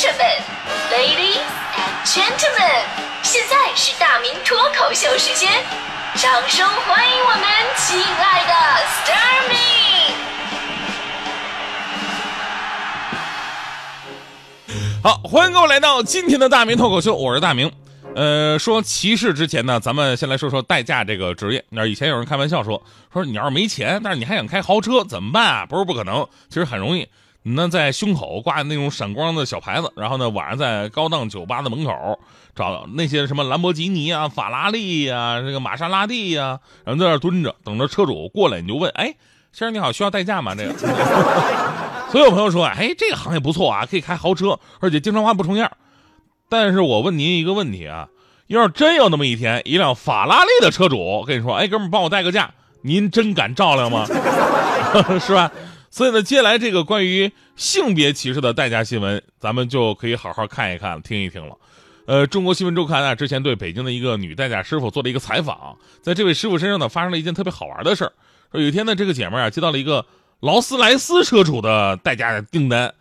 [0.00, 0.24] 生们
[0.90, 1.44] ，Ladies
[1.76, 2.86] and Gentlemen，
[3.22, 5.52] 现在是大明脱口秀时间，
[6.14, 7.42] 掌声欢迎我们
[7.76, 8.54] 亲爱的
[8.86, 9.56] s t a r m y
[15.02, 17.70] 好，欢迎各位来到今天的大明脱口秀，我是大明。
[18.16, 21.62] 呃，说歧视之前呢，咱们先来说说代驾这个职业。
[21.68, 22.82] 那以前有人开玩笑说，
[23.12, 25.66] 说你要是没钱，但是你还想开豪车，怎么办啊？
[25.66, 27.06] 不是不可能，其实很容易。
[27.42, 32.20] 你呢，在胸口挂那种闪光的小牌子，然后呢，晚上在高档酒吧的门口
[32.54, 39.14] 找那些什么兰博基尼啊、法拉利呀、这个玛莎拉蒂呀，然后在那蹲着，等着车主过来，你就问：哎，
[39.52, 40.54] 先生你好，需要代驾吗？
[40.54, 40.74] 这个，
[42.12, 45.70] 所有朋友说：哎，这个行业不错啊，可以开豪车，而且经常换不重样。
[46.50, 48.08] 但是我问您一个问题啊，
[48.48, 52.50] 要是真有那么一天，一辆法拉利的车主跟你说：“哎，哥们，帮我代个驾。”
[52.82, 54.06] 您真敢照亮吗？
[55.20, 55.50] 是吧？
[55.90, 61.56] 所以呢，接下来这个关于性别歧视的代驾新闻，咱们就可以好好看一看、听一听了。
[62.06, 68.12] 呃，中国新闻周刊啊，之前对北京的一个女代驾师傅做了一个采访，在这位师傅身上呢，发生了一件特别好玩的事儿。
[68.52, 70.06] 说有一天呢，这个姐妹啊，接到了一个
[70.40, 72.94] 劳斯莱斯车主的代驾订单。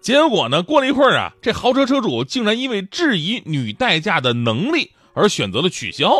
[0.00, 0.62] 结果呢？
[0.62, 6.12] 过了一会儿啊，这豪车车主竟然因为质疑女代驾的能力而选择了取消，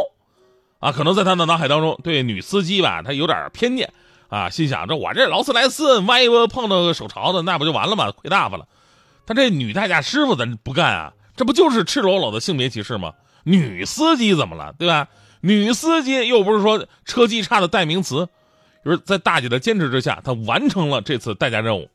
[0.79, 3.93] 啊，可能在他的脑海当中对女司机吧，他有点偏见，
[4.35, 8.11] 啊，心想这我这劳斯莱斯，万一我碰到个手潮的，那不就完了吗？
[8.11, 8.67] 亏大发了。
[9.27, 13.13] 他这女代驾师傅咱不干啊，这不就是赤裸裸的性别歧视吗？
[13.45, 15.07] 女司机怎么了，对吧？
[15.41, 18.29] 女司机又不是说车技差的代名词，
[18.85, 21.89] 就是在大姐的坚持之下，她完成了这次代驾任务。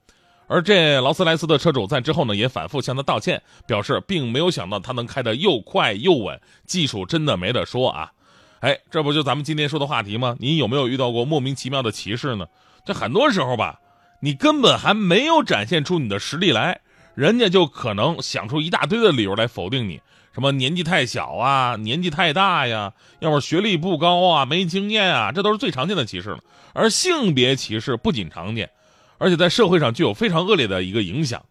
[0.47, 8.13] 而这劳斯莱斯的车主在之后呢，也反复向她道歉，表示并没有想到她能开得又快又稳，技术真的没得说啊！
[8.61, 10.35] 哎，这不就咱们今天说的话题吗？
[10.39, 12.45] 你有没有遇到过莫名其妙的歧视呢？
[12.85, 13.79] 这很多时候吧，
[14.21, 16.81] 你根本还没有展现出你的实力来，
[17.15, 20.01] 人家就可能想出一大堆的理由来否定你，
[20.33, 26.39] 什么年纪太小啊，年纪太大呀，要么学历不高啊，没经验啊，这都是最常见的歧视了。
[26.73, 28.69] 而性别歧视不仅常见。
[29.17, 31.43] 而且在社会上具有非常恶劣的一个影响，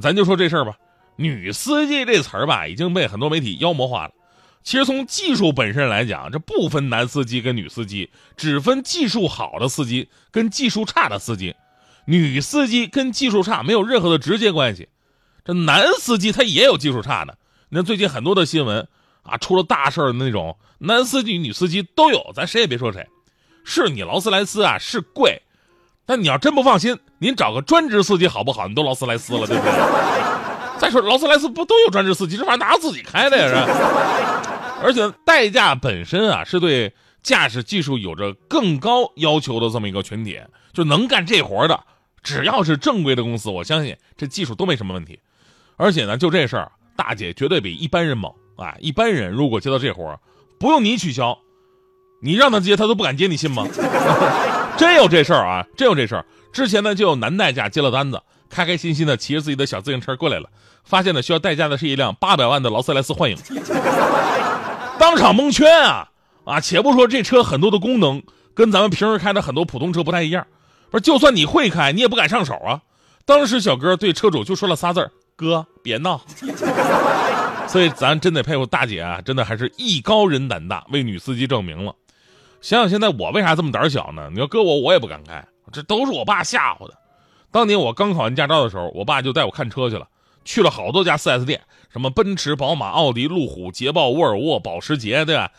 [0.00, 0.76] 咱就说这事儿吧，
[1.16, 4.12] 女司机这词儿吧已经被很多媒体妖魔化了。
[4.64, 11.56] 其实从技术本身来讲，这不分男司机跟女司机，只分技术好的司机跟技术差的司机。
[12.04, 14.88] 女司机跟技术差没有任何的直接关系，
[15.44, 17.38] 这男司机他也有技术差的。
[17.68, 18.88] 你看最近很多的新闻
[19.22, 23.06] 啊，出了大事儿的那种，男司机、女司机都有，咱谁也别说谁。
[23.64, 25.42] 是你劳斯莱斯啊，是贵。
[26.04, 28.66] 但你要真不放心，您找个专职司机好不好？
[28.66, 29.72] 你都劳斯莱斯了，对不对？
[30.80, 32.36] 再说劳斯莱斯不都有专职司机？
[32.36, 33.48] 这玩意儿哪有自己开的呀？
[33.48, 34.51] 是。
[34.82, 40.40] 而且代驾本身啊，是对驾驶技术有着更高要求的这么一个群体，
[40.72, 41.84] 就能干这活的，
[42.22, 45.18] 只要是正规的公司，我相信这技术都没什么问题。
[45.76, 48.76] 而且呢，就这事儿，大姐绝对比一般人猛啊！
[48.80, 50.18] 一般人如果接到这活
[50.58, 51.38] 不用你取消，
[52.20, 53.66] 你让他接，他都不敢接，你信吗？
[54.76, 55.66] 真有这事儿啊！
[55.76, 56.24] 真有这事儿。
[56.52, 60.50] 之前呢，就有男代驾接了单子，开开心心的骑着自己的小自行车过来了，
[60.84, 63.36] 发现呢需要代驾的是一辆八百万的劳斯莱斯幻影，
[64.98, 66.08] 当场蒙圈啊！
[66.44, 68.22] 啊，且不说这车很多的功能
[68.54, 70.46] 跟咱们平时开的很多普通车不太一样，
[70.90, 72.80] 不是，就算你会开，你也不敢上手啊。
[73.24, 76.20] 当时小哥对车主就说了仨字儿：“哥，别闹。
[77.68, 81.94] ”所以咱真得佩服大姐啊，真的还是艺高人胆大，为女司机证明了。
[82.60, 84.28] 想想现在我为啥这么胆小呢？
[84.32, 86.94] 你要搁我，我也不敢开，这都是我爸吓唬的。
[87.50, 90.06] 当年我刚考完驾照的时候，我爸就带我看车去了，
[90.44, 91.60] 去了好多家 4S 店，
[91.92, 95.50] 什么奔驰、宝马、奥迪、路虎、捷豹、沃尔沃、保时捷，对吧？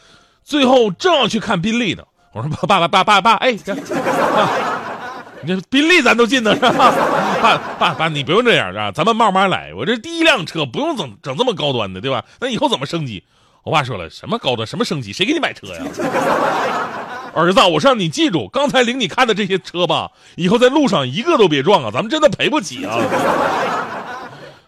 [0.43, 3.51] 最后正要去看宾利的，我说爸爸爸爸爸爸，哎，
[5.45, 6.71] 你这宾利咱都进的是吧？
[7.39, 9.73] 爸爸爸，你不用这样啊，咱们慢慢来。
[9.75, 12.25] 我这第一辆车不用整整这么高端的，对吧？
[12.39, 13.23] 那以后怎么升级？
[13.63, 15.83] 我爸说了，什么高端，什么升级，谁给你买车呀？
[17.35, 22.97] 儿子，我是让你记住，刚才领你看的这些车吧，以后在路上一个都别撞啊，咱们真的赔不起啊。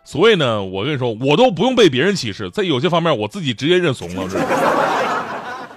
[0.05, 4.29] 所以呢，我跟你说，我都不用被别人歧视，在有些方面，我自己直接认怂了。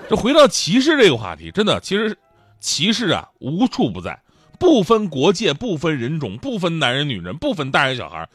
[0.08, 2.16] 这回到歧视这个话题，真的，其实
[2.60, 4.20] 歧视啊无处不在，
[4.58, 8.28] 不分国界，不分人种，不分男人女人，不分大人小孩，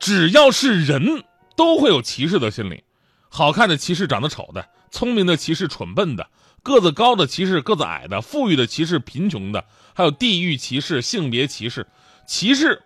[0.00, 1.22] 只要是人
[1.56, 2.82] 都会有歧视的心理。
[3.28, 6.26] 好看的歧视长得丑的，聪明的歧视蠢笨的，
[6.62, 9.64] 个子高的歧视个子矮的，富裕的歧视贫穷的，
[9.94, 11.86] 还有地域歧视、性别歧视。
[12.26, 12.82] 歧视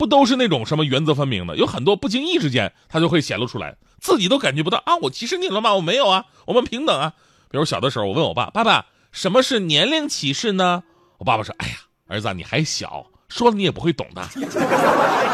[0.00, 1.58] 不都是那种什么原则分明的？
[1.58, 4.96] 有很多不经意之间，他就会显露出来，自己都感觉不到啊！
[5.02, 5.74] 我歧视你了吗？
[5.74, 7.12] 我没有啊，我们平等啊。
[7.50, 10.84] 比如小的时候，我问我爸：“爸爸，什么是年龄歧视呢？”
[11.20, 11.74] 我爸爸说：“哎呀，
[12.06, 14.26] 儿子你还小，说了你也不会懂的。”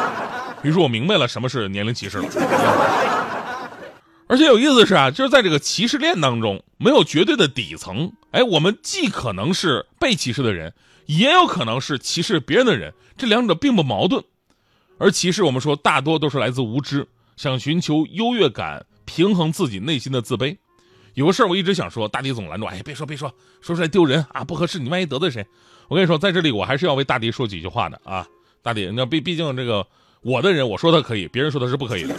[0.65, 2.25] 于是我明白了什么是年龄歧视了。
[4.27, 8.13] 而且有意思的是啊，就是在这个歧视链当中，没有绝对的底层。
[8.33, 10.75] 哎，我们既可能是被歧视的人，
[11.07, 14.25] 也有可能是歧视别人的人，这两者并不矛盾。
[14.99, 17.07] 而歧视，我们说大多都是来自无知，
[17.37, 20.57] 想寻求优越感，平衡自己内心的自卑。
[21.15, 25.47] 有个事儿我一直想说，大迪总拦住，哎，别说别说，说出来丢人啊，不合适，你万一得罪谁？
[25.89, 28.27] 我跟你说，在这里我还是要为大迪说几句话的啊，
[28.63, 29.87] 大迪，那毕毕竟这个。
[30.23, 32.13] 我的人，我说他可以，别人说他是不可以的。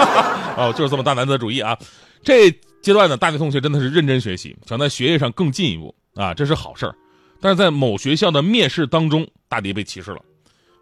[0.56, 1.78] 哦，就是这么大男子主义啊！
[2.22, 6.94] 这阶段呢，大迪同学真的是认真学习，想在学业上更进一步啊，这是好事儿。
[7.42, 10.22] 但是在某学校的面试当中，大迪被歧视了，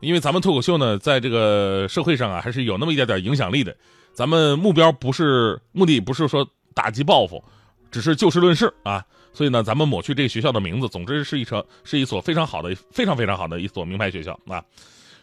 [0.00, 3.76] 因为咱们脱口秀呢，在这个社会上啊，还是有那么一点点影响力的。
[4.12, 7.42] 咱们目标不是目的，不是说打击报复，
[7.90, 9.04] 只是就事论事啊。
[9.32, 14.64] 所以呢，咱们抹去这个学校的名字，总之是一所是一所非常好的、非常非常好的一所名牌学校啊。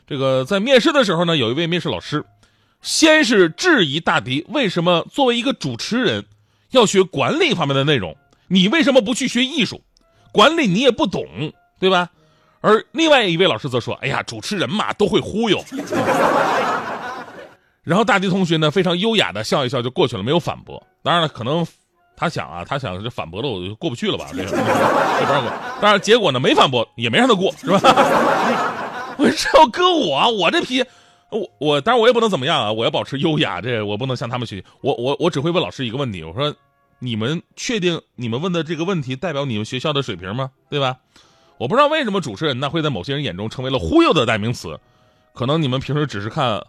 [0.08, 2.24] 这个在面试的时候呢，有一位面试老师，
[2.82, 6.24] 先是质疑大迪为什么作为一个主持人
[6.72, 8.16] 要学管理方面的内容，
[8.48, 9.82] 你为什么不去学艺术？
[10.32, 11.26] 管理你也不懂，
[11.80, 12.10] 对吧？
[12.68, 15.64] 而另外一位老师则说：“哎呀，主持人嘛都会忽悠。”
[17.82, 20.86] 然后大迪同学呢非常优雅的笑一笑就过去了，没有反驳。
[21.02, 21.66] 当然了，可能
[22.18, 24.28] 他想啊，他想这反驳了我就过不去了吧？
[24.32, 25.50] 这个这不让过。
[25.80, 27.80] 当然结果呢没反驳，也没让他过，是吧？
[29.18, 30.84] 我这要搁我，我这批，
[31.32, 32.70] 我我当然我也不能怎么样啊！
[32.70, 34.66] 我要保持优雅，这我不能向他们学习。
[34.82, 36.54] 我我我只会问老师一个问题，我说：
[37.00, 40.52] 你们确定你们问的这个问题代表你们学校的水平吗？
[40.70, 40.98] 对吧？
[41.58, 44.80] 我不知道为什么主持人呢会在某些人眼中成为了忽悠的代名词，
[45.34, 46.64] 可能你们平时只是看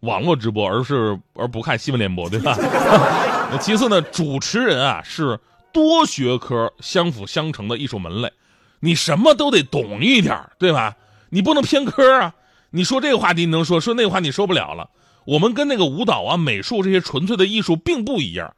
[0.00, 2.56] 网络直播，而是而不看新闻联播，对吧？
[3.52, 5.38] 那其次呢，主持人啊是
[5.72, 8.32] 多学科相辅相成的艺术门类，
[8.80, 10.96] 你什么都得懂一点，对吧？
[11.30, 12.34] 你不能偏科啊！
[12.70, 14.90] 你说这个话题你能说，说那个话你说不了了。
[15.26, 18.54] 我们跟那个舞蹈啊、美术这些纯粹的艺术并不一样，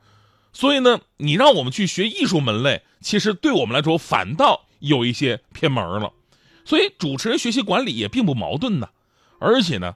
[0.53, 6.13] 所以呢，你让我们去学艺术门类，其实对我们来说反倒有一些偏门了。
[6.65, 8.89] 所以主持人学习管理也并不矛盾呢。
[9.41, 9.95] 而且呢，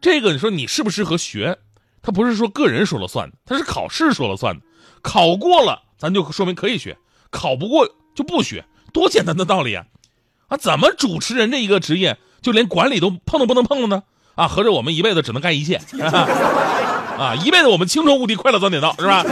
[0.00, 1.58] 这个你说你适不适合学，
[2.02, 4.62] 他不是说个人说了算，他是考试说了算的。
[5.02, 6.94] 考过了，咱就说明可以学；
[7.30, 9.84] 考不过就不学，多简单的道理啊！
[10.48, 14.02] 啊，怎么主持人这一个职业就连管理都碰都不能碰了呢？
[14.34, 19.24] 啊，合着我们一辈子只能干一切， 啊，一辈子我们青春无敌，快乐早点到，是吧？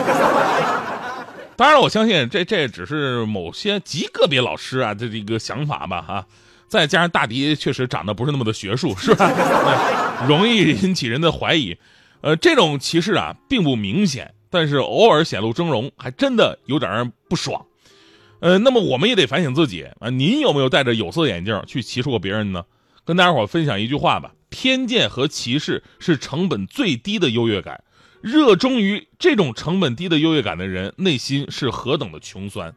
[1.58, 6.26] 当然，我相信这这只是某些极个别老师啊的这个想法吧，哈。
[6.68, 10.22] 再加上大迪确实长得不是那么的学术，是吧？
[10.28, 11.76] 容易引起人的怀疑。
[12.20, 17.66] 呃，这种歧视啊并不明显，但是偶尔显露峥嵘，还真的有点让人不爽。
[18.38, 22.62] 呃，那么我们也得反省自己啊，您有没有戴着有色眼镜去歧视过别人呢？
[23.04, 27.82] 跟大家伙分享一句话吧：偏见和歧视是成本最低的优越感，
[28.20, 32.74] 热衷于这种成本低的优越感的人，内心是何等的穷酸。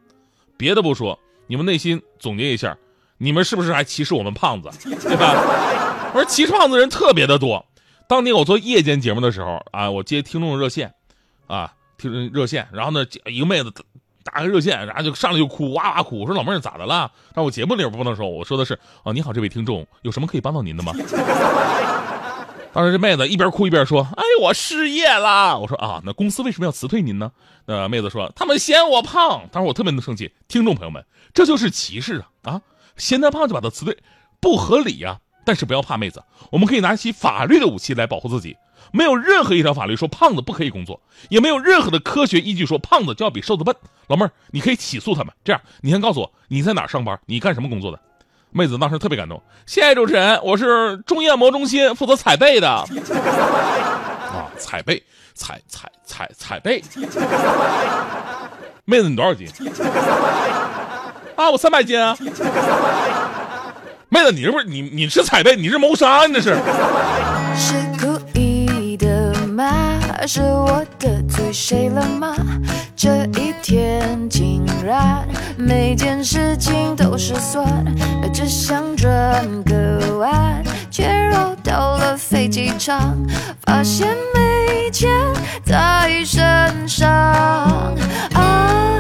[0.57, 1.17] 别的不说，
[1.47, 2.77] 你们内心总结一下，
[3.17, 5.33] 你们是不是还歧视我们胖子，对吧？
[6.13, 7.65] 而歧视胖子人特别的多。
[8.07, 10.93] 当年我做夜间节目的时候啊，我接听众热线，
[11.47, 13.73] 啊，听热线，然后呢，一个妹子。
[14.23, 16.19] 打个热线，然后就上来就哭，哇哇哭。
[16.19, 17.11] 我说老妹儿咋的了？
[17.33, 20.93] 但我节目里边不能说，我说的是哦，你好，这位听众，有什么可以帮到您的吗？
[22.73, 27.31] 当时这妹子一边哭一边说：“哎，我失业了。”我说啊，那公司为什么要辞退您呢？
[27.65, 29.50] 那妹子说他们嫌我胖。
[29.51, 30.34] 当时我特别的生气。
[30.48, 32.62] 听众朋友们，这就是歧视啊啊！
[32.95, 33.98] 嫌他胖就把他辞退，
[34.39, 35.19] 不合理呀。
[35.43, 38.55] 但是不要怕，妹子，我们可以拿起法律的武器来保护自己。
[38.91, 43.75] 没有任何一条法律说胖子不可以工作，也没有任何的科学依据说胖子就要比瘦子笨。
[44.07, 45.34] 老妹儿，你可以起诉他们。
[45.43, 48.00] 这样，你先告诉我你在哪上班，你干什么工作的？
[48.51, 52.67] 妹子当时特别感动，谢谢主持人，我是中医按摩中心负责踩背的。
[54.31, 55.01] 啊，踩背，
[55.34, 56.84] 踩踩踩踩背。
[58.84, 59.48] 妹子，你多少斤？
[61.36, 62.17] 啊，我三百斤啊。
[64.10, 65.55] 妹子，你是不是你你是踩背？
[65.55, 66.25] 你是谋杀？
[66.25, 66.58] 你这是
[68.00, 70.01] 故意的吗？
[70.27, 72.36] 是我得罪谁了吗？
[72.96, 75.25] 这一天竟然
[75.68, 77.86] 每件事情都失算，
[78.34, 83.15] 只想转个弯，却绕到了飞机场，
[83.63, 85.12] 发现没钱
[85.63, 86.41] 在身
[86.88, 87.10] 上。
[88.34, 89.00] 啊，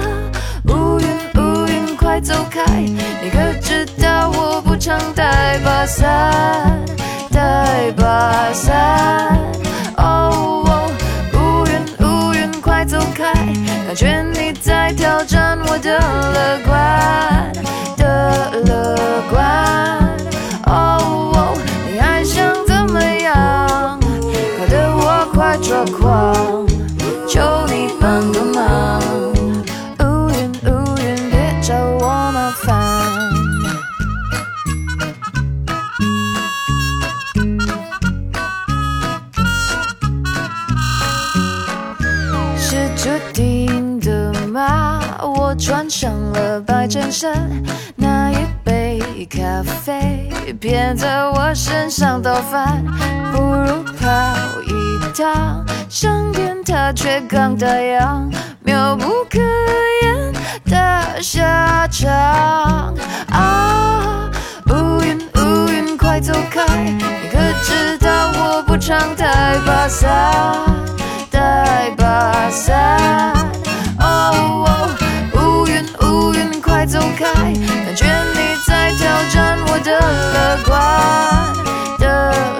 [0.67, 6.79] 乌云乌云快走开，你可知道我不常带把伞，
[7.31, 9.37] 带把伞。
[13.91, 17.51] 感觉你在挑战我的乐观
[17.97, 18.95] 的乐
[19.29, 19.37] 观。
[20.65, 21.53] 哦，
[21.91, 23.99] 你还想怎么样？
[24.57, 26.65] 搞得我快抓狂，
[27.27, 29.01] 求你帮个忙。
[29.99, 32.71] 乌云乌云，别找我麻烦。
[42.57, 43.60] 是注定？
[45.21, 47.31] 我穿上了白衬衫，
[47.95, 48.99] 那一杯
[49.29, 52.83] 咖啡偏在我身上倒翻，
[53.31, 54.07] 不如跑
[54.65, 58.29] 一趟，商店它却刚打烊，
[58.63, 59.39] 妙不可
[60.01, 60.33] 言
[60.65, 62.11] 的下场
[63.29, 64.29] 啊！
[64.69, 66.65] 乌云乌云，快走开！
[66.75, 68.09] 你可知道
[68.39, 70.09] 我不常带把伞，
[71.29, 73.40] 带把伞。
[76.91, 77.23] 走开！
[77.85, 79.97] 感觉你在挑战我的
[80.33, 80.69] 乐观
[81.97, 82.03] 的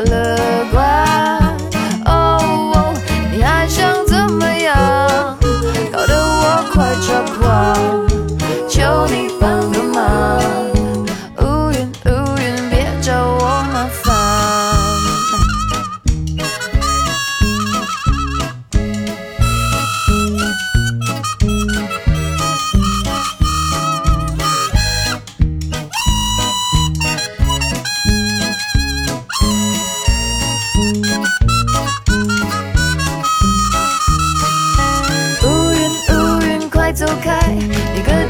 [0.06, 1.31] 乐观。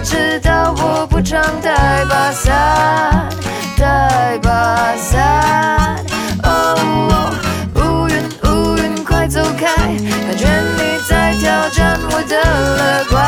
[0.03, 3.29] 知道我不常带把伞，
[3.77, 5.95] 带把伞。
[6.43, 7.31] 哦，
[7.75, 9.75] 乌云乌云，快走开！
[9.75, 12.35] 感觉你在挑战我的
[12.77, 13.21] 乐观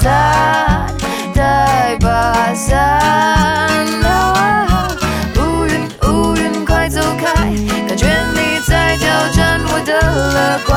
[0.00, 0.86] 带把伞，
[1.34, 2.78] 带把伞。
[4.04, 4.88] 啊
[5.36, 7.26] 乌云乌云，快走开！
[7.86, 9.92] 感觉你在挑战我的
[10.32, 10.72] 乐观